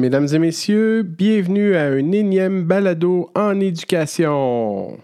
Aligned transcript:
Mesdames 0.00 0.28
et 0.32 0.38
messieurs, 0.38 1.02
bienvenue 1.02 1.76
à 1.76 1.82
un 1.82 2.12
énième 2.12 2.64
balado 2.64 3.28
en 3.34 3.60
éducation. 3.60 4.96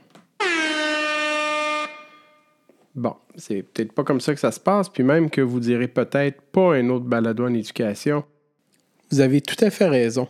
Bon, 2.95 3.13
c'est 3.37 3.63
peut-être 3.63 3.93
pas 3.93 4.05
comme 4.05 4.23
ça 4.23 4.33
que 4.33 4.41
ça 4.41 4.51
se 4.51 4.59
passe, 4.59 4.89
puis 4.89 5.03
même 5.03 5.29
que 5.29 5.43
vous 5.43 5.61
direz 5.61 5.87
peut-être 5.87 6.41
pas 6.41 6.77
un 6.77 6.89
autre 6.89 7.05
balado 7.05 7.45
en 7.45 7.53
éducation. 7.53 8.25
Vous 9.11 9.21
avez 9.21 9.43
tout 9.43 9.63
à 9.63 9.69
fait 9.69 9.87
raison. 9.87 10.29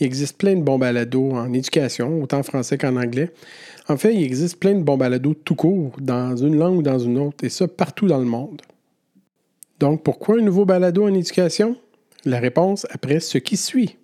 Il 0.00 0.06
existe 0.06 0.38
plein 0.38 0.56
de 0.56 0.62
bons 0.62 0.78
balados 0.78 1.32
en 1.32 1.52
éducation, 1.52 2.22
autant 2.22 2.38
en 2.38 2.42
français 2.44 2.78
qu'en 2.78 2.96
anglais. 2.96 3.30
En 3.90 3.98
fait, 3.98 4.14
il 4.14 4.22
existe 4.22 4.58
plein 4.58 4.72
de 4.72 4.82
bons 4.82 4.96
balados 4.96 5.34
tout 5.34 5.54
court, 5.54 5.92
dans 6.00 6.34
une 6.34 6.56
langue 6.56 6.78
ou 6.78 6.82
dans 6.82 6.98
une 6.98 7.18
autre, 7.18 7.44
et 7.44 7.50
ça 7.50 7.68
partout 7.68 8.06
dans 8.06 8.20
le 8.20 8.24
monde. 8.24 8.62
Donc, 9.78 10.02
pourquoi 10.02 10.38
un 10.38 10.42
nouveau 10.42 10.64
balado 10.64 11.04
en 11.04 11.12
éducation? 11.12 11.76
La 12.28 12.40
réponse 12.40 12.86
après 12.90 13.20
ce 13.20 13.38
qui 13.38 13.56
suit. 13.56 13.96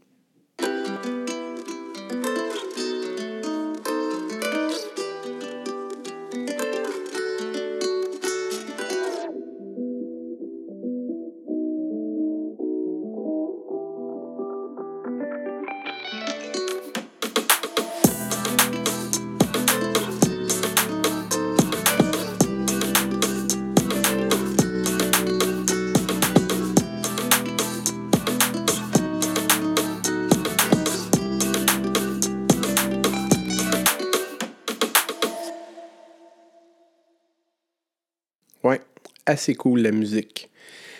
Assez 39.27 39.55
cool 39.55 39.80
la 39.80 39.93
musique. 39.93 40.51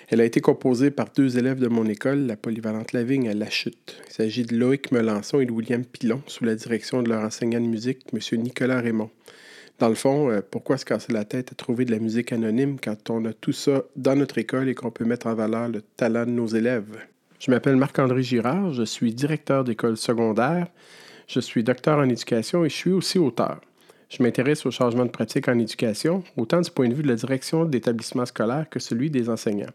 Elle 0.09 0.21
a 0.21 0.25
été 0.25 0.41
composée 0.41 0.91
par 0.91 1.09
deux 1.17 1.39
élèves 1.39 1.59
de 1.59 1.69
mon 1.69 1.87
école, 1.87 2.27
la 2.27 2.37
polyvalente 2.37 2.93
Lavigne 2.93 3.29
à 3.29 3.35
La 3.35 3.49
Chute. 3.49 4.03
Il 4.09 4.13
s'agit 4.13 4.45
de 4.45 4.55
Loïc 4.55 4.93
Melançon 4.93 5.41
et 5.41 5.47
de 5.47 5.53
William 5.53 5.85
Pilon, 5.85 6.23
sous 6.27 6.45
la 6.45 6.55
direction 6.55 7.03
de 7.03 7.09
leur 7.09 7.23
enseignant 7.23 7.61
de 7.61 7.67
musique, 7.67 8.03
M. 8.13 8.41
Nicolas 8.41 8.81
Raymond. 8.81 9.11
Dans 9.79 9.89
le 9.89 9.95
fond, 9.95 10.31
euh, 10.31 10.41
pourquoi 10.49 10.77
se 10.77 10.85
casser 10.85 11.13
la 11.13 11.25
tête 11.25 11.53
à 11.53 11.55
trouver 11.55 11.85
de 11.85 11.91
la 11.91 11.99
musique 11.99 12.33
anonyme 12.33 12.77
quand 12.83 13.11
on 13.11 13.25
a 13.25 13.33
tout 13.33 13.53
ça 13.53 13.83
dans 13.97 14.15
notre 14.15 14.39
école 14.39 14.69
et 14.69 14.75
qu'on 14.75 14.91
peut 14.91 15.05
mettre 15.05 15.27
en 15.27 15.35
valeur 15.35 15.69
le 15.69 15.81
talent 15.81 16.27
de 16.27 16.31
nos 16.31 16.47
élèves? 16.47 16.97
Je 17.41 17.51
m'appelle 17.51 17.77
Marc-André 17.77 18.23
Girard, 18.23 18.73
je 18.73 18.85
suis 18.85 19.13
directeur 19.13 19.65
d'école 19.65 19.97
secondaire, 19.97 20.69
je 21.27 21.41
suis 21.41 21.65
docteur 21.65 21.99
en 21.99 22.09
éducation 22.09 22.65
et 22.65 22.69
je 22.69 22.75
suis 22.75 22.93
aussi 22.93 23.19
auteur. 23.19 23.61
Je 24.17 24.23
m'intéresse 24.23 24.65
au 24.65 24.71
changement 24.71 25.05
de 25.05 25.11
pratique 25.11 25.49
en 25.49 25.59
éducation, 25.59 26.23
autant 26.37 26.61
du 26.61 26.71
point 26.71 26.89
de 26.89 26.95
vue 26.95 27.03
de 27.03 27.09
la 27.09 27.17
direction 27.17 27.65
de 27.65 27.73
l'établissement 27.73 28.25
scolaire 28.25 28.67
que 28.71 28.79
celui 28.79 29.11
des 29.11 29.29
enseignants. 29.29 29.73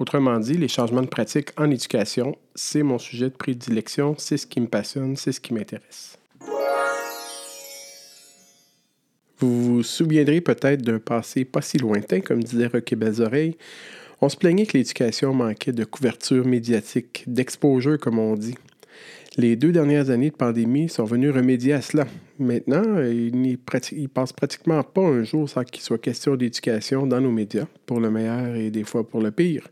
Autrement 0.00 0.40
dit, 0.40 0.54
les 0.54 0.66
changements 0.66 1.02
de 1.02 1.06
pratique 1.06 1.50
en 1.56 1.70
éducation, 1.70 2.36
c'est 2.56 2.82
mon 2.82 2.98
sujet 2.98 3.26
de 3.26 3.36
prédilection, 3.36 4.16
c'est 4.18 4.36
ce 4.36 4.48
qui 4.48 4.60
me 4.60 4.66
passionne, 4.66 5.14
c'est 5.14 5.30
ce 5.30 5.40
qui 5.40 5.54
m'intéresse. 5.54 6.18
Vous 9.38 9.62
vous 9.62 9.82
souviendrez 9.84 10.40
peut-être 10.40 10.82
d'un 10.82 10.98
passé 10.98 11.44
pas 11.44 11.62
si 11.62 11.78
lointain, 11.78 12.20
comme 12.20 12.42
disait 12.42 12.66
Rocky 12.66 12.96
Oreilles. 13.20 13.56
On 14.20 14.28
se 14.28 14.36
plaignait 14.36 14.66
que 14.66 14.76
l'éducation 14.76 15.32
manquait 15.32 15.70
de 15.70 15.84
couverture 15.84 16.44
médiatique, 16.44 17.22
d'exposure, 17.28 17.96
comme 18.00 18.18
on 18.18 18.34
dit. 18.34 18.56
Les 19.38 19.54
deux 19.54 19.70
dernières 19.70 20.10
années 20.10 20.30
de 20.30 20.34
pandémie 20.34 20.88
sont 20.88 21.04
venues 21.04 21.30
remédier 21.30 21.72
à 21.72 21.80
cela. 21.80 22.08
Maintenant, 22.40 23.00
il 23.04 23.40
ne 23.40 24.06
passe 24.08 24.32
pratiquement 24.32 24.82
pas 24.82 25.02
un 25.02 25.22
jour 25.22 25.48
sans 25.48 25.62
qu'il 25.62 25.80
soit 25.80 25.98
question 25.98 26.34
d'éducation 26.34 27.06
dans 27.06 27.20
nos 27.20 27.30
médias, 27.30 27.66
pour 27.86 28.00
le 28.00 28.10
meilleur 28.10 28.56
et 28.56 28.72
des 28.72 28.82
fois 28.82 29.08
pour 29.08 29.20
le 29.20 29.30
pire. 29.30 29.68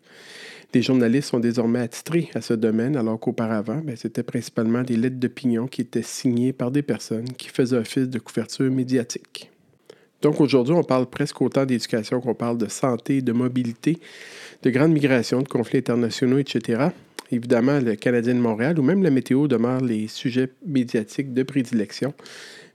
Les 0.72 0.82
journalistes 0.82 1.31
sont 1.31 1.41
désormais 1.41 1.81
attitrés 1.81 2.31
à 2.37 2.43
ce 2.43 2.55
domaine, 2.55 2.97
alors 2.97 3.19
qu'auparavant, 3.19 3.78
ben, 3.78 3.97
c'était 3.97 4.22
principalement 4.22 4.82
des 4.82 4.97
lettres 4.97 5.16
d'opinion 5.16 5.66
qui 5.66 5.81
étaient 5.81 6.00
signées 6.00 6.53
par 6.53 6.71
des 6.71 6.82
personnes 6.82 7.32
qui 7.32 7.49
faisaient 7.49 7.78
office 7.78 8.09
de 8.09 8.21
couverture 8.21 8.71
médiatique. 8.71 9.50
Donc 10.22 10.41
aujourd'hui, 10.41 10.75
on 10.75 10.84
parle 10.84 11.06
presque 11.06 11.43
autant 11.43 11.66
d'éducation 11.66 12.21
qu'on 12.21 12.34
parle 12.34 12.59
de 12.59 12.69
santé, 12.69 13.21
de 13.21 13.32
mobilité, 13.32 13.99
de 14.62 14.71
grandes 14.71 14.93
migrations, 14.93 15.43
de 15.43 15.49
conflits 15.49 15.78
internationaux, 15.78 16.38
etc. 16.38 16.91
Évidemment, 17.31 17.81
le 17.81 17.97
Canadien 17.97 18.34
de 18.34 18.41
Montréal 18.41 18.78
ou 18.78 18.82
même 18.82 19.03
la 19.03 19.10
météo 19.10 19.48
demeurent 19.48 19.81
les 19.81 20.09
sujets 20.09 20.50
médiatiques 20.64 21.34
de 21.34 21.42
prédilection. 21.42 22.14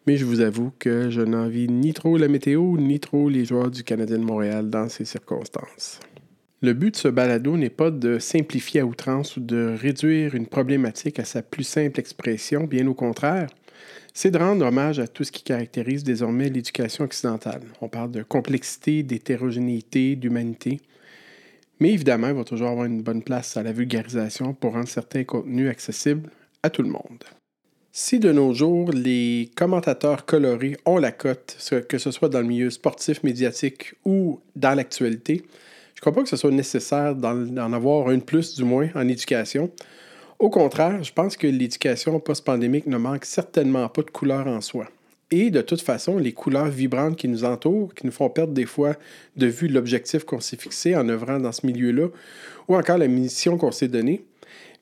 Mais 0.08 0.18
je 0.18 0.26
vous 0.26 0.42
avoue 0.42 0.72
que 0.80 1.10
je 1.10 1.22
n'envie 1.22 1.68
ni 1.68 1.94
trop 1.94 2.18
la 2.18 2.28
météo 2.28 2.76
ni 2.78 3.00
trop 3.00 3.30
les 3.30 3.46
joueurs 3.46 3.70
du 3.70 3.84
Canadien 3.84 4.18
de 4.18 4.24
Montréal 4.24 4.70
dans 4.70 4.90
ces 4.90 5.06
circonstances. 5.06 6.00
Le 6.64 6.74
but 6.74 6.92
de 6.92 6.96
ce 6.96 7.08
balado 7.08 7.58
n'est 7.58 7.72
pas 7.72 7.90
de 7.90 8.20
simplifier 8.20 8.82
à 8.82 8.86
outrance 8.86 9.38
ou 9.38 9.40
de 9.40 9.76
réduire 9.80 10.36
une 10.36 10.46
problématique 10.46 11.20
à 11.20 11.26
sa 11.26 11.42
plus 11.42 11.64
simple 11.64 12.00
expression, 12.00 12.66
bien 12.66 12.86
au 12.88 12.94
contraire. 12.94 13.48
C'est 14.14 14.30
de 14.30 14.38
rendre 14.38 14.66
hommage 14.66 15.00
à 15.00 15.08
tout 15.08 15.24
ce 15.24 15.32
qui 15.32 15.42
caractérise 15.42 16.04
désormais 16.04 16.50
l'éducation 16.50 17.06
occidentale. 17.06 17.62
On 17.82 17.88
parle 17.88 18.12
de 18.12 18.24
complexité, 18.24 19.04
d'hétérogénéité, 19.04 20.16
d'humanité. 20.16 20.82
Mais 21.82 21.94
évidemment, 21.94 22.28
il 22.28 22.36
va 22.36 22.44
toujours 22.44 22.68
avoir 22.68 22.86
une 22.86 23.02
bonne 23.02 23.24
place 23.24 23.58
à 23.58 23.64
la 23.64 23.72
vulgarisation 23.72 24.54
pour 24.54 24.74
rendre 24.74 24.88
certains 24.88 25.24
contenus 25.24 25.68
accessibles 25.68 26.30
à 26.62 26.70
tout 26.70 26.84
le 26.84 26.90
monde. 26.90 27.24
Si 27.92 28.20
de 28.20 28.32
nos 28.32 28.54
jours, 28.54 28.92
les 28.92 29.50
commentateurs 29.56 30.28
colorés 30.28 30.78
ont 30.86 31.00
la 31.00 31.12
cote, 31.12 31.58
que 31.90 31.98
ce 31.98 32.12
soit 32.12 32.30
dans 32.30 32.42
le 32.42 32.46
milieu 32.46 32.70
sportif, 32.70 33.24
médiatique 33.24 33.96
ou 34.06 34.40
dans 34.56 34.76
l'actualité, 34.76 35.44
je 35.96 36.00
ne 36.00 36.02
crois 36.02 36.14
pas 36.14 36.22
que 36.22 36.30
ce 36.30 36.38
soit 36.38 36.52
nécessaire 36.52 37.16
d'en 37.16 37.74
avoir 37.74 38.10
un 38.10 38.18
de 38.18 38.24
plus, 38.24 38.56
du 38.56 38.64
moins, 38.64 38.90
en 38.94 39.08
éducation. 39.08 39.72
Au 40.38 40.52
contraire, 40.52 41.04
je 41.04 41.12
pense 41.12 41.36
que 41.36 41.48
l'éducation 41.48 42.20
post-pandémique 42.20 42.86
ne 42.86 42.98
manque 42.98 43.26
certainement 43.26 43.90
pas 43.90 44.04
de 44.04 44.12
couleur 44.12 44.46
en 44.46 44.62
soi. 44.62 44.88
Et 45.32 45.50
de 45.50 45.62
toute 45.62 45.82
façon, 45.82 46.18
les 46.18 46.34
couleurs 46.34 46.68
vibrantes 46.68 47.16
qui 47.16 47.30
nous 47.30 47.46
entourent, 47.46 47.94
qui 47.94 48.06
nous 48.06 48.12
font 48.12 48.30
perdre 48.30 48.54
des 48.54 48.66
fois 48.66 48.96
de 49.38 49.48
vue 49.48 49.70
l'objectif 49.70 50.26
qu'on 50.26 50.42
s'est 50.42 50.58
fixé 50.58 50.96
en 50.96 51.08
œuvrant 51.08 51.40
dans 51.40 51.54
ce 51.54 51.66
milieu-là, 51.66 52.08
ou 52.68 52.76
encore 52.76 52.98
la 52.98 53.08
mission 53.08 53.58
qu'on 53.58 53.72
s'est 53.72 53.88
donnée, 53.88 54.26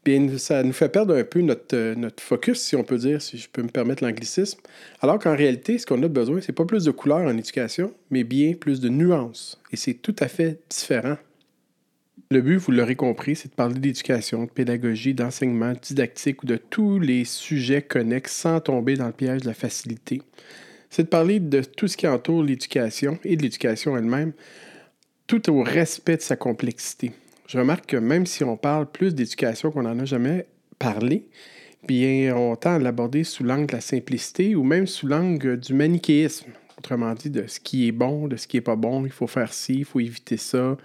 bien, 0.03 0.27
ça 0.39 0.63
nous 0.63 0.73
fait 0.73 0.89
perdre 0.89 1.15
un 1.15 1.23
peu 1.23 1.41
notre, 1.41 1.75
euh, 1.75 1.93
notre 1.93 2.23
focus, 2.23 2.59
si 2.61 2.75
on 2.75 2.83
peut 2.83 2.97
dire, 2.97 3.21
si 3.21 3.37
je 3.37 3.47
peux 3.47 3.61
me 3.61 3.69
permettre 3.69 4.03
l'anglicisme. 4.03 4.59
Alors 5.01 5.19
qu'en 5.19 5.35
réalité, 5.35 5.77
ce 5.77 5.85
qu'on 5.85 6.01
a 6.01 6.07
besoin, 6.07 6.41
c'est 6.41 6.51
pas 6.51 6.65
plus 6.65 6.85
de 6.85 6.91
couleurs 6.91 7.19
en 7.19 7.37
éducation, 7.37 7.93
mais 8.09 8.23
bien 8.23 8.53
plus 8.53 8.79
de 8.79 8.89
nuances. 8.89 9.61
Et 9.71 9.77
c'est 9.77 9.93
tout 9.93 10.15
à 10.19 10.27
fait 10.27 10.59
différent 10.67 11.17
le 12.31 12.41
but, 12.41 12.57
vous 12.57 12.71
l'aurez 12.71 12.95
compris, 12.95 13.35
c'est 13.35 13.49
de 13.49 13.55
parler 13.55 13.79
d'éducation, 13.79 14.43
de 14.43 14.51
pédagogie, 14.51 15.15
d'enseignement, 15.15 15.73
didactique 15.81 16.43
ou 16.43 16.45
de 16.45 16.57
tous 16.57 16.99
les 16.99 17.25
sujets 17.25 17.81
connexes 17.81 18.33
sans 18.33 18.59
tomber 18.59 18.95
dans 18.95 19.07
le 19.07 19.13
piège 19.13 19.41
de 19.41 19.47
la 19.47 19.55
facilité. 19.55 20.21
C'est 20.91 21.03
de 21.03 21.07
parler 21.07 21.39
de 21.39 21.61
tout 21.61 21.87
ce 21.87 21.97
qui 21.97 22.07
entoure 22.07 22.43
l'éducation 22.43 23.17
et 23.23 23.35
de 23.35 23.41
l'éducation 23.41 23.97
elle-même, 23.97 24.33
tout 25.25 25.49
au 25.49 25.63
respect 25.63 26.17
de 26.17 26.21
sa 26.21 26.35
complexité. 26.35 27.13
Je 27.47 27.57
remarque 27.57 27.87
que 27.87 27.97
même 27.97 28.27
si 28.27 28.43
on 28.43 28.57
parle 28.57 28.85
plus 28.85 29.15
d'éducation 29.15 29.71
qu'on 29.71 29.83
n'en 29.83 29.97
a 29.97 30.05
jamais 30.05 30.45
parlé, 30.77 31.25
bien, 31.87 32.35
on 32.35 32.55
tend 32.55 32.75
à 32.75 32.79
l'aborder 32.79 33.23
sous 33.23 33.43
l'angle 33.43 33.65
de 33.65 33.73
la 33.73 33.81
simplicité 33.81 34.55
ou 34.55 34.63
même 34.63 34.85
sous 34.85 35.07
l'angle 35.07 35.59
du 35.59 35.73
manichéisme. 35.73 36.51
Autrement 36.77 37.15
dit, 37.15 37.31
de 37.31 37.47
ce 37.47 37.59
qui 37.59 37.87
est 37.87 37.91
bon, 37.91 38.27
de 38.27 38.35
ce 38.35 38.45
qui 38.45 38.57
n'est 38.57 38.61
pas 38.61 38.75
bon, 38.75 39.03
il 39.03 39.11
faut 39.11 39.25
faire 39.25 39.51
ci, 39.51 39.79
il 39.79 39.85
faut 39.85 39.99
éviter 39.99 40.37
ça. 40.37 40.77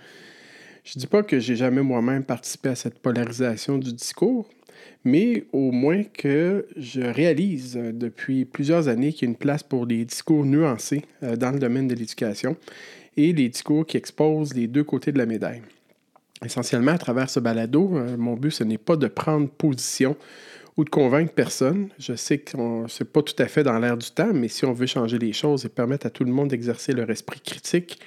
Je 0.85 0.93
ne 0.97 1.01
dis 1.01 1.07
pas 1.07 1.23
que 1.23 1.41
j'ai 1.41 1.57
jamais 1.57 1.83
moi-même 1.83 2.25
participé 2.25 2.69
à 2.69 2.75
cette 2.75 2.99
polarisation 2.99 3.79
du 3.79 3.91
discours, 3.95 4.51
mais 5.03 5.45
au 5.53 5.71
moins 5.71 6.03
que 6.05 6.67
je 6.77 7.01
réalise 7.01 7.79
euh, 7.79 7.91
depuis 7.93 8.45
plusieurs 8.45 8.89
années 8.89 9.15
qu'il 9.15 9.27
y 9.27 9.31
a 9.31 9.33
une 9.33 9.39
place 9.39 9.63
pour 9.63 9.87
des 9.87 10.05
discours 10.05 10.45
nuancés 10.45 11.03
euh, 11.23 11.37
dans 11.37 11.53
le 11.53 11.59
domaine 11.59 11.89
de 11.89 11.95
l'éducation 11.95 12.59
et 13.17 13.33
les 13.33 13.49
discours 13.49 13.87
qui 13.87 13.97
exposent 13.97 14.53
les 14.53 14.67
deux 14.67 14.85
côtés 14.85 15.11
de 15.11 15.17
la 15.17 15.25
médaille. 15.25 15.63
Essentiellement, 16.45 16.93
à 16.93 16.99
travers 16.99 17.31
ce 17.31 17.41
balado, 17.41 17.97
euh, 17.97 18.19
mon 18.19 18.35
but, 18.35 18.51
ce 18.51 18.65
n'est 18.65 18.77
pas 18.77 18.97
de 18.97 19.07
prendre 19.07 19.49
position 19.49 20.19
ou 20.77 20.85
de 20.85 20.91
convaincre 20.91 21.33
personne. 21.33 21.89
Je 21.99 22.15
sais 22.15 22.39
que 22.39 22.51
ce 22.89 23.05
n'est 23.05 23.11
pas 23.11 23.23
tout 23.23 23.43
à 23.43 23.47
fait 23.47 23.63
dans 23.63 23.79
l'air 23.79 23.97
du 23.97 24.11
temps, 24.11 24.35
mais 24.35 24.49
si 24.49 24.67
on 24.67 24.75
veut 24.75 24.87
changer 24.87 25.19
les 25.19 25.33
choses 25.33 25.65
et 25.65 25.71
permettre 25.71 26.07
à 26.07 26.11
tout 26.11 26.25
le 26.25 26.33
monde 26.33 26.49
d'exercer 26.49 26.93
leur 26.93 27.09
esprit 27.09 27.41
critique, 27.41 27.99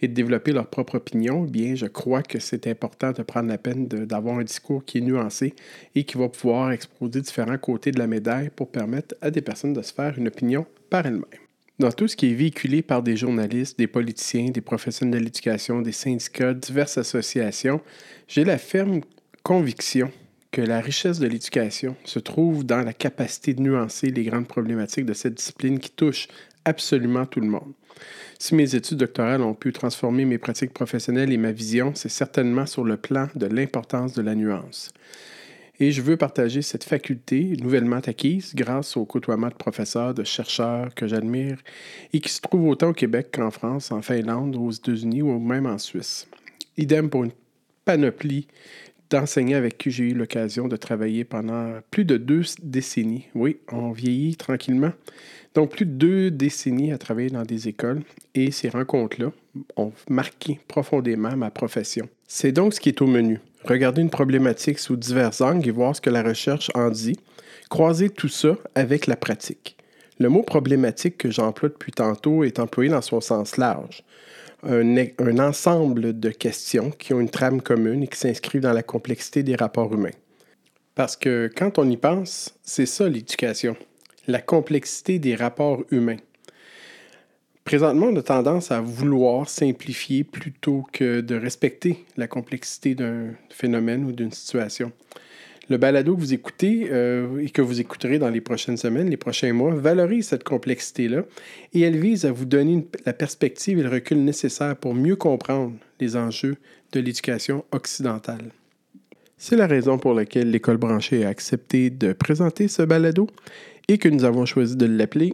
et 0.00 0.08
de 0.08 0.14
développer 0.14 0.52
leur 0.52 0.66
propre 0.66 0.96
opinion, 0.96 1.44
eh 1.46 1.50
bien, 1.50 1.74
je 1.74 1.86
crois 1.86 2.22
que 2.22 2.38
c'est 2.38 2.66
important 2.66 3.12
de 3.12 3.22
prendre 3.22 3.48
la 3.48 3.58
peine 3.58 3.86
d'avoir 3.86 4.38
un 4.38 4.44
discours 4.44 4.84
qui 4.84 4.98
est 4.98 5.02
nuancé 5.02 5.54
et 5.94 6.04
qui 6.04 6.18
va 6.18 6.28
pouvoir 6.28 6.72
exposer 6.72 7.20
différents 7.20 7.58
côtés 7.58 7.90
de 7.90 7.98
la 7.98 8.06
médaille 8.06 8.50
pour 8.54 8.70
permettre 8.70 9.14
à 9.20 9.30
des 9.30 9.42
personnes 9.42 9.72
de 9.72 9.82
se 9.82 9.92
faire 9.92 10.18
une 10.18 10.28
opinion 10.28 10.66
par 10.90 11.06
elles-mêmes. 11.06 11.24
Dans 11.80 11.90
tout 11.90 12.06
ce 12.06 12.16
qui 12.16 12.30
est 12.30 12.34
véhiculé 12.34 12.82
par 12.82 13.02
des 13.02 13.16
journalistes, 13.16 13.78
des 13.78 13.88
politiciens, 13.88 14.50
des 14.50 14.60
professionnels 14.60 15.20
de 15.20 15.24
l'éducation, 15.24 15.82
des 15.82 15.90
syndicats, 15.90 16.54
diverses 16.54 16.98
associations, 16.98 17.80
j'ai 18.28 18.44
la 18.44 18.58
ferme 18.58 19.00
conviction 19.42 20.12
que 20.52 20.60
la 20.62 20.80
richesse 20.80 21.18
de 21.18 21.26
l'éducation 21.26 21.96
se 22.04 22.20
trouve 22.20 22.64
dans 22.64 22.82
la 22.82 22.92
capacité 22.92 23.54
de 23.54 23.60
nuancer 23.60 24.12
les 24.12 24.22
grandes 24.22 24.46
problématiques 24.46 25.04
de 25.04 25.12
cette 25.12 25.34
discipline 25.34 25.80
qui 25.80 25.90
touche 25.90 26.28
absolument 26.64 27.26
tout 27.26 27.40
le 27.40 27.48
monde. 27.48 27.72
Si 28.38 28.54
mes 28.54 28.74
études 28.74 28.98
doctorales 28.98 29.42
ont 29.42 29.54
pu 29.54 29.72
transformer 29.72 30.24
mes 30.24 30.38
pratiques 30.38 30.72
professionnelles 30.74 31.32
et 31.32 31.36
ma 31.36 31.52
vision, 31.52 31.92
c'est 31.94 32.08
certainement 32.08 32.66
sur 32.66 32.84
le 32.84 32.96
plan 32.96 33.28
de 33.34 33.46
l'importance 33.46 34.12
de 34.12 34.22
la 34.22 34.34
nuance. 34.34 34.92
Et 35.80 35.90
je 35.90 36.02
veux 36.02 36.16
partager 36.16 36.62
cette 36.62 36.84
faculté 36.84 37.56
nouvellement 37.60 37.96
acquise 37.96 38.54
grâce 38.54 38.96
au 38.96 39.04
côtoiement 39.04 39.48
de 39.48 39.54
professeurs, 39.54 40.14
de 40.14 40.22
chercheurs 40.22 40.94
que 40.94 41.08
j'admire 41.08 41.58
et 42.12 42.20
qui 42.20 42.28
se 42.28 42.40
trouvent 42.40 42.68
autant 42.68 42.90
au 42.90 42.92
Québec 42.92 43.30
qu'en 43.32 43.50
France, 43.50 43.90
en 43.90 44.00
Finlande, 44.00 44.54
aux 44.54 44.70
États-Unis 44.70 45.22
ou 45.22 45.38
même 45.40 45.66
en 45.66 45.78
Suisse. 45.78 46.28
Idem 46.76 47.10
pour 47.10 47.24
une 47.24 47.32
panoplie 47.84 48.46
d'enseignants 49.14 49.58
avec 49.58 49.78
qui 49.78 49.90
j'ai 49.92 50.04
eu 50.04 50.14
l'occasion 50.14 50.66
de 50.66 50.76
travailler 50.76 51.24
pendant 51.24 51.78
plus 51.90 52.04
de 52.04 52.16
deux 52.16 52.42
décennies. 52.62 53.28
Oui, 53.34 53.58
on 53.70 53.92
vieillit 53.92 54.36
tranquillement. 54.36 54.92
Donc, 55.54 55.70
plus 55.70 55.86
de 55.86 55.92
deux 55.92 56.30
décennies 56.32 56.92
à 56.92 56.98
travailler 56.98 57.30
dans 57.30 57.44
des 57.44 57.68
écoles 57.68 58.02
et 58.34 58.50
ces 58.50 58.68
rencontres-là 58.68 59.30
ont 59.76 59.92
marqué 60.08 60.58
profondément 60.66 61.36
ma 61.36 61.50
profession. 61.50 62.08
C'est 62.26 62.50
donc 62.50 62.74
ce 62.74 62.80
qui 62.80 62.88
est 62.88 63.00
au 63.02 63.06
menu. 63.06 63.38
Regarder 63.64 64.02
une 64.02 64.10
problématique 64.10 64.80
sous 64.80 64.96
divers 64.96 65.40
angles 65.40 65.68
et 65.68 65.70
voir 65.70 65.94
ce 65.94 66.00
que 66.00 66.10
la 66.10 66.24
recherche 66.24 66.72
en 66.74 66.90
dit. 66.90 67.18
Croiser 67.70 68.10
tout 68.10 68.28
ça 68.28 68.56
avec 68.74 69.06
la 69.06 69.16
pratique. 69.16 69.76
Le 70.18 70.28
mot 70.28 70.42
problématique 70.42 71.18
que 71.18 71.30
j'emploie 71.30 71.68
depuis 71.68 71.92
tantôt 71.92 72.42
est 72.42 72.58
employé 72.58 72.90
dans 72.90 73.00
son 73.00 73.20
sens 73.20 73.56
large 73.58 74.02
un, 74.66 75.38
ensemble 75.38 76.18
de 76.18 76.30
questions 76.30 76.90
qui 76.90 77.12
ont 77.14 77.20
une 77.20 77.30
trame 77.30 77.60
commune 77.60 78.02
et 78.02 78.08
qui 78.08 78.18
s'inscrivent 78.18 78.62
dans 78.62 78.72
la 78.72 78.82
complexité 78.82 79.42
des 79.42 79.56
rapports 79.56 79.92
humains. 79.92 80.10
Parce 80.94 81.16
que 81.16 81.50
quand 81.54 81.78
on 81.78 81.90
y 81.90 81.96
pense, 81.96 82.54
c'est 82.62 82.86
ça 82.86 83.08
l'éducation, 83.08 83.76
la 84.26 84.40
complexité 84.40 85.18
des 85.18 85.34
rapports 85.34 85.82
humains. 85.90 86.18
Présentement, 87.64 88.06
on 88.06 88.16
a 88.16 88.22
tendance 88.22 88.70
à 88.70 88.80
vouloir 88.80 89.48
simplifier 89.48 90.22
plutôt 90.22 90.86
que 90.92 91.20
de 91.20 91.34
respecter 91.34 92.04
la 92.16 92.28
complexité 92.28 92.94
d'un 92.94 93.30
phénomène 93.48 94.04
ou 94.04 94.12
d'une 94.12 94.32
situation. 94.32 94.92
Le 95.70 95.78
balado 95.78 96.14
que 96.14 96.20
vous 96.20 96.34
écoutez 96.34 96.88
euh, 96.90 97.38
et 97.38 97.48
que 97.48 97.62
vous 97.62 97.80
écouterez 97.80 98.18
dans 98.18 98.28
les 98.28 98.40
prochaines 98.40 98.76
semaines, 98.76 99.08
les 99.08 99.16
prochains 99.16 99.52
mois, 99.52 99.74
valorise 99.74 100.28
cette 100.28 100.44
complexité-là 100.44 101.22
et 101.72 101.80
elle 101.80 101.96
vise 101.96 102.26
à 102.26 102.32
vous 102.32 102.44
donner 102.44 102.86
la 103.06 103.14
perspective 103.14 103.78
et 103.78 103.82
le 103.82 103.88
recul 103.88 104.22
nécessaire 104.22 104.76
pour 104.76 104.94
mieux 104.94 105.16
comprendre 105.16 105.72
les 106.00 106.16
enjeux 106.16 106.56
de 106.92 107.00
l'éducation 107.00 107.64
occidentale. 107.72 108.50
C'est 109.38 109.56
la 109.56 109.66
raison 109.66 109.98
pour 109.98 110.14
laquelle 110.14 110.50
l'École 110.50 110.76
branchée 110.76 111.24
a 111.24 111.28
accepté 111.28 111.90
de 111.90 112.12
présenter 112.12 112.68
ce 112.68 112.82
balado 112.82 113.26
et 113.88 113.98
que 113.98 114.08
nous 114.08 114.24
avons 114.24 114.46
choisi 114.46 114.76
de 114.76 114.86
l'appeler 114.86 115.32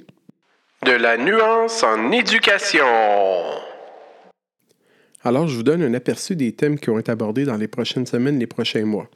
De 0.87 0.93
la 0.93 1.17
nuance 1.17 1.83
en 1.83 2.13
éducation. 2.13 2.85
Alors, 5.23 5.49
je 5.49 5.55
vous 5.55 5.63
donne 5.63 5.83
un 5.83 5.93
aperçu 5.93 6.35
des 6.35 6.53
thèmes 6.53 6.79
qui 6.79 6.87
vont 6.87 6.99
être 6.99 7.11
abordés 7.11 7.45
dans 7.45 7.59
les 7.59 7.69
prochaines 7.69 8.07
semaines, 8.07 8.39
les 8.39 8.47
prochains 8.47 8.87
mois. 8.87 9.11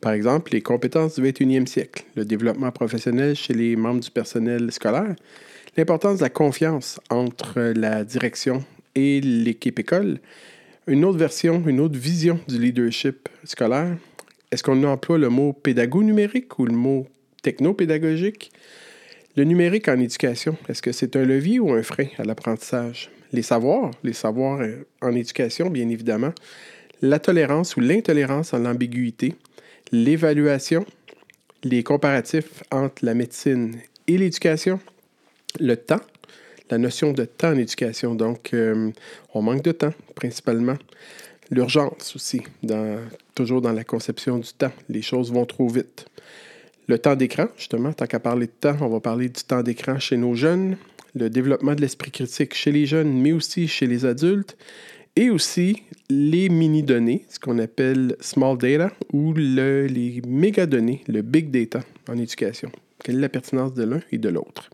Par 0.00 0.12
exemple, 0.12 0.52
les 0.52 0.62
compétences 0.62 1.20
du 1.20 1.22
21e 1.22 1.66
siècle, 1.66 2.04
le 2.16 2.24
développement 2.24 2.70
professionnel 2.72 3.36
chez 3.36 3.52
les 3.52 3.76
membres 3.76 4.00
du 4.00 4.10
personnel 4.10 4.72
scolaire, 4.72 5.14
l'importance 5.76 6.18
de 6.18 6.22
la 6.22 6.30
confiance 6.30 6.98
entre 7.10 7.60
la 7.76 8.04
direction 8.04 8.64
et 8.94 9.20
l'équipe 9.20 9.78
école, 9.78 10.18
une 10.86 11.04
autre 11.04 11.18
version, 11.18 11.62
une 11.66 11.80
autre 11.80 11.98
vision 11.98 12.40
du 12.48 12.58
leadership 12.58 13.28
scolaire. 13.44 13.98
Est-ce 14.50 14.62
qu'on 14.62 14.82
emploie 14.84 15.18
le 15.18 15.28
mot 15.28 15.52
pédago 15.52 16.02
numérique 16.02 16.58
ou 16.58 16.64
le 16.64 16.72
mot 16.72 17.06
technopédagogique? 17.42 18.50
Le 19.36 19.44
numérique 19.44 19.88
en 19.88 20.00
éducation, 20.00 20.56
est-ce 20.70 20.80
que 20.80 20.92
c'est 20.92 21.16
un 21.16 21.24
levier 21.24 21.60
ou 21.60 21.70
un 21.74 21.82
frein 21.82 22.06
à 22.16 22.24
l'apprentissage? 22.24 23.10
Les 23.32 23.42
savoirs, 23.42 23.90
les 24.02 24.12
savoirs 24.12 24.60
euh, 24.60 24.86
en 25.00 25.14
éducation, 25.14 25.70
bien 25.70 25.88
évidemment, 25.88 26.32
la 27.02 27.18
tolérance 27.18 27.76
ou 27.76 27.80
l'intolérance 27.80 28.54
à 28.54 28.58
l'ambiguïté, 28.58 29.34
l'évaluation, 29.92 30.84
les 31.62 31.82
comparatifs 31.82 32.62
entre 32.70 33.04
la 33.04 33.14
médecine 33.14 33.76
et 34.06 34.18
l'éducation, 34.18 34.80
le 35.58 35.76
temps, 35.76 36.00
la 36.70 36.78
notion 36.78 37.12
de 37.12 37.24
temps 37.24 37.50
en 37.50 37.56
éducation. 37.56 38.14
Donc, 38.14 38.54
euh, 38.54 38.90
on 39.34 39.42
manque 39.42 39.62
de 39.62 39.72
temps, 39.72 39.92
principalement. 40.14 40.76
L'urgence 41.50 42.14
aussi, 42.14 42.42
toujours 43.34 43.60
dans 43.60 43.72
la 43.72 43.82
conception 43.82 44.38
du 44.38 44.52
temps. 44.52 44.72
Les 44.88 45.02
choses 45.02 45.32
vont 45.32 45.46
trop 45.46 45.68
vite. 45.68 46.06
Le 46.86 46.98
temps 46.98 47.16
d'écran, 47.16 47.46
justement, 47.56 47.92
tant 47.92 48.06
qu'à 48.06 48.20
parler 48.20 48.46
de 48.46 48.52
temps, 48.52 48.76
on 48.80 48.88
va 48.88 49.00
parler 49.00 49.28
du 49.28 49.42
temps 49.42 49.62
d'écran 49.62 49.98
chez 49.98 50.16
nos 50.16 50.34
jeunes, 50.34 50.76
le 51.14 51.30
développement 51.30 51.74
de 51.74 51.80
l'esprit 51.80 52.10
critique 52.10 52.54
chez 52.54 52.72
les 52.72 52.86
jeunes, 52.86 53.12
mais 53.12 53.32
aussi 53.32 53.68
chez 53.68 53.86
les 53.86 54.04
adultes, 54.04 54.56
et 55.16 55.28
aussi 55.30 55.82
les 56.08 56.48
mini-données, 56.48 57.24
ce 57.28 57.38
qu'on 57.38 57.58
appelle 57.58 58.16
small 58.20 58.56
data, 58.56 58.92
ou 59.12 59.34
les 59.34 60.22
méga-données, 60.26 61.02
le 61.08 61.22
big 61.22 61.50
data 61.50 61.80
en 62.08 62.16
éducation. 62.16 62.70
Quelle 63.02 63.16
est 63.16 63.20
la 63.20 63.28
pertinence 63.28 63.74
de 63.74 63.84
l'un 63.84 64.00
et 64.12 64.18
de 64.18 64.28
l'autre? 64.28 64.70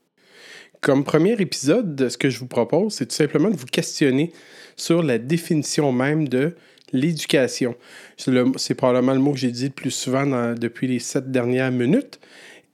Comme 0.82 1.04
premier 1.04 1.32
épisode, 1.40 2.08
ce 2.08 2.18
que 2.18 2.28
je 2.28 2.38
vous 2.38 2.46
propose, 2.46 2.94
c'est 2.94 3.06
tout 3.06 3.14
simplement 3.14 3.48
de 3.50 3.56
vous 3.56 3.66
questionner 3.66 4.32
sur 4.76 5.02
la 5.02 5.18
définition 5.18 5.90
même 5.90 6.28
de 6.28 6.54
l'éducation. 6.92 7.74
C'est 8.18 8.74
probablement 8.74 9.14
le 9.14 9.20
mot 9.20 9.32
que 9.32 9.38
j'ai 9.38 9.50
dit 9.50 9.64
le 9.64 9.70
plus 9.70 9.90
souvent 9.90 10.54
depuis 10.54 10.86
les 10.86 10.98
sept 10.98 11.30
dernières 11.30 11.72
minutes. 11.72 12.20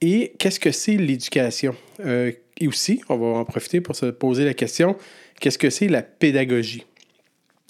Et 0.05 0.33
qu'est-ce 0.37 0.59
que 0.59 0.71
c'est 0.71 0.97
l'éducation? 0.97 1.75
Euh, 2.05 2.33
et 2.59 2.67
aussi, 2.67 2.99
on 3.07 3.15
va 3.15 3.39
en 3.39 3.45
profiter 3.45 3.79
pour 3.79 3.95
se 3.95 4.07
poser 4.07 4.43
la 4.43 4.53
question, 4.53 4.97
qu'est-ce 5.39 5.57
que 5.57 5.69
c'est 5.69 5.87
la 5.87 6.01
pédagogie? 6.01 6.83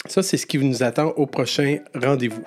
Ça, 0.06 0.20
c'est 0.24 0.36
ce 0.36 0.44
qui 0.44 0.58
nous 0.58 0.82
attend 0.82 1.10
au 1.10 1.26
prochain 1.26 1.78
rendez-vous. 1.94 2.42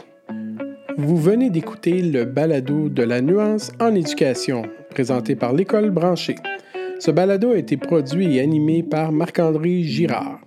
Vous 0.98 1.16
venez 1.16 1.50
d'écouter 1.50 2.02
le 2.02 2.26
balado 2.26 2.90
de 2.90 3.02
la 3.02 3.22
nuance 3.22 3.72
en 3.80 3.96
éducation, 3.96 4.64
présenté 4.90 5.38
par 5.38 5.54
l'École 5.54 5.92
branchée. 5.92 6.36
Ce 7.00 7.10
balado 7.10 7.52
a 7.52 7.58
été 7.58 7.78
produit 7.78 8.36
et 8.36 8.42
animé 8.42 8.84
par 8.84 9.14
Marc-André 9.14 9.84
Girard. 9.84 10.42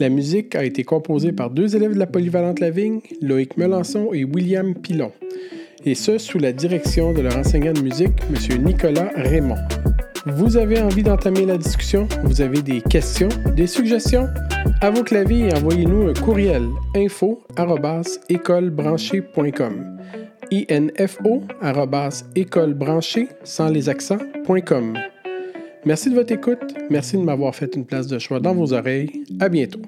La 0.00 0.08
musique 0.08 0.56
a 0.56 0.64
été 0.64 0.82
composée 0.82 1.30
par 1.30 1.50
deux 1.50 1.76
élèves 1.76 1.94
de 1.94 1.98
la 2.00 2.08
Polyvalente 2.08 2.58
Lavigne, 2.58 3.02
Loïc 3.22 3.56
Melançon 3.56 4.12
et 4.12 4.24
William 4.24 4.74
Pilon, 4.74 5.12
et 5.84 5.94
ce 5.94 6.18
sous 6.18 6.38
la 6.38 6.52
direction 6.52 7.12
de 7.12 7.20
leur 7.22 7.36
enseignant 7.36 7.72
de 7.72 7.80
musique, 7.80 8.12
M. 8.30 8.62
Nicolas 8.64 9.10
Raymond. 9.16 9.58
Vous 10.26 10.56
avez 10.56 10.80
envie 10.80 11.02
d'entamer 11.02 11.44
la 11.44 11.58
discussion? 11.58 12.08
Vous 12.22 12.40
avez 12.40 12.62
des 12.62 12.80
questions, 12.80 13.28
des 13.56 13.66
suggestions? 13.66 14.28
À 14.80 14.90
vos 14.90 15.02
claviers, 15.02 15.52
envoyez-nous 15.52 16.08
un 16.08 16.14
courriel 16.14 16.66
info 16.96 17.42
écolebranchée.com 18.28 19.94
info 20.98 21.42
écolebranchée 22.34 23.28
sans 23.44 23.68
les 23.68 23.88
accents.com. 23.88 24.98
Merci 25.84 26.10
de 26.10 26.14
votre 26.14 26.32
écoute. 26.32 26.74
Merci 26.90 27.16
de 27.18 27.22
m'avoir 27.22 27.54
fait 27.54 27.74
une 27.76 27.84
place 27.84 28.06
de 28.06 28.18
choix 28.18 28.40
dans 28.40 28.54
vos 28.54 28.72
oreilles. 28.72 29.24
À 29.40 29.48
bientôt. 29.48 29.82